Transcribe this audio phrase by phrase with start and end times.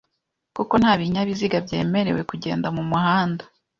[0.55, 3.43] kuko nta binyabiziga byemerewe kugenda mu muhanda